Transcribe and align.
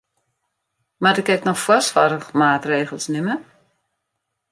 Moat 1.03 1.19
ik 1.21 1.27
ek 1.35 1.43
noch 1.49 1.61
foarsoarchmaatregels 1.65 3.05
nimme? 3.13 3.35